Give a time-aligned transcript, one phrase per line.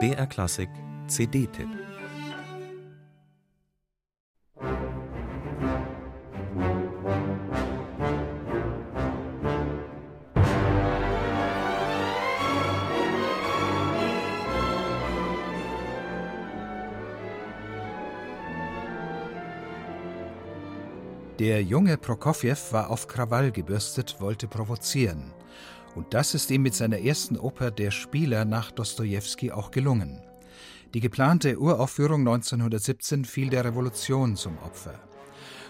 [0.00, 0.68] BR Klassik
[1.06, 1.68] CD-Tipp
[21.38, 25.32] Der junge Prokofjew war auf Krawall gebürstet, wollte provozieren.
[25.94, 30.20] Und das ist ihm mit seiner ersten Oper Der Spieler nach Dostojewski auch gelungen.
[30.92, 34.94] Die geplante Uraufführung 1917 fiel der Revolution zum Opfer.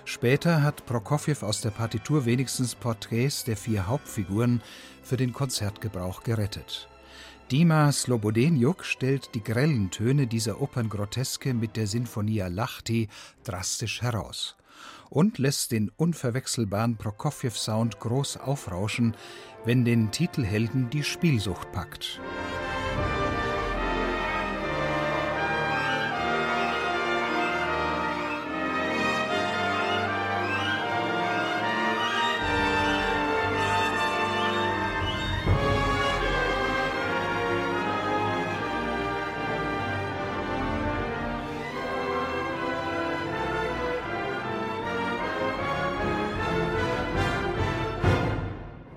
[0.05, 4.61] Später hat Prokofjew aus der Partitur wenigstens Porträts der vier Hauptfiguren
[5.03, 6.89] für den Konzertgebrauch gerettet.
[7.51, 13.09] Dima Slobodenjuk stellt die grellen Töne dieser Operngroteske mit der Sinfonia Lachti
[13.45, 14.57] drastisch heraus
[15.11, 19.17] und lässt den unverwechselbaren Prokofjew-Sound groß aufrauschen,
[19.65, 22.21] wenn den Titelhelden die Spielsucht packt.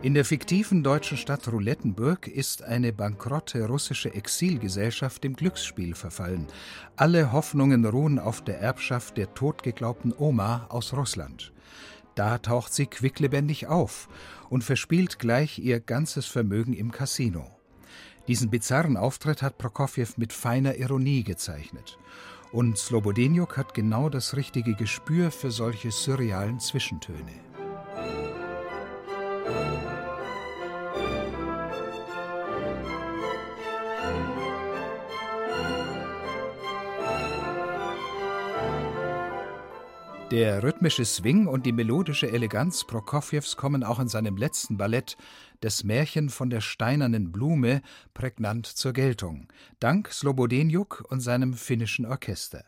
[0.04, 6.46] In der fiktiven deutschen Stadt Roulettenburg ist eine bankrotte russische Exilgesellschaft dem Glücksspiel verfallen.
[6.96, 11.52] Alle Hoffnungen ruhen auf der Erbschaft der totgeglaubten Oma aus Russland.
[12.14, 14.08] Da taucht sie quicklebendig auf
[14.52, 17.50] und verspielt gleich ihr ganzes Vermögen im Casino.
[18.28, 21.98] Diesen bizarren Auftritt hat Prokofjew mit feiner Ironie gezeichnet.
[22.52, 27.47] Und Slobodeniuk hat genau das richtige Gespür für solche surrealen Zwischentöne.
[40.32, 45.16] Der rhythmische Swing und die melodische Eleganz Prokofjews kommen auch in seinem letzten Ballett
[45.62, 47.82] Das Märchen von der steinernen Blume
[48.14, 49.48] prägnant zur Geltung,
[49.80, 52.66] dank Slobodeniuk und seinem finnischen Orchester.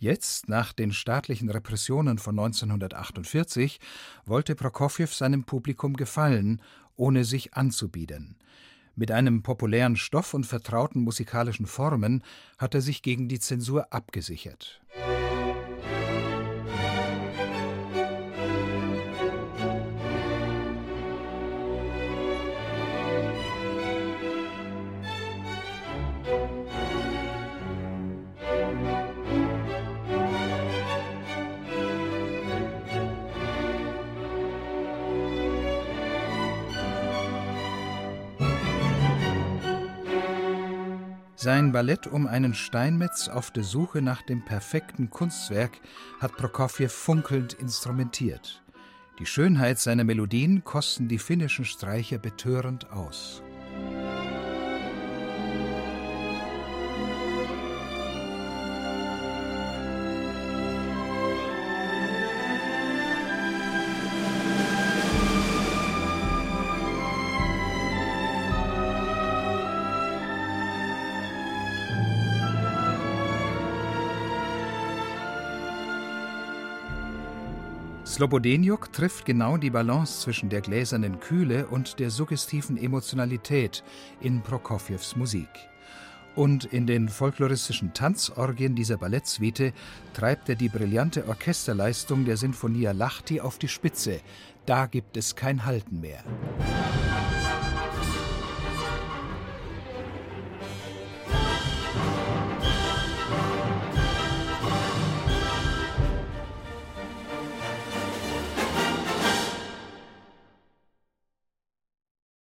[0.00, 3.78] Jetzt, nach den staatlichen Repressionen von 1948,
[4.26, 6.60] wollte Prokofjew seinem Publikum gefallen,
[6.96, 8.34] ohne sich anzubiedern.
[8.96, 12.24] Mit einem populären Stoff und vertrauten musikalischen Formen
[12.58, 14.80] hat er sich gegen die Zensur abgesichert.
[41.40, 45.80] Sein Ballett um einen Steinmetz auf der Suche nach dem perfekten Kunstwerk
[46.20, 48.62] hat Prokofjew funkelnd instrumentiert.
[49.18, 53.42] Die Schönheit seiner Melodien kosten die finnischen Streicher betörend aus.
[78.08, 83.84] Slobodeniuk trifft genau die Balance zwischen der gläsernen Kühle und der suggestiven Emotionalität
[84.22, 85.50] in Prokofjews Musik.
[86.34, 89.74] Und in den folkloristischen Tanzorgien dieser Ballettsuite
[90.14, 94.20] treibt er die brillante Orchesterleistung der Sinfonia Lahti auf die Spitze.
[94.64, 96.24] Da gibt es kein Halten mehr.